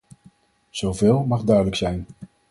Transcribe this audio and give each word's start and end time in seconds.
Zoveel 0.69 1.23
mag 1.23 1.43
duidelijk 1.43 1.75
zijn. 1.75 2.05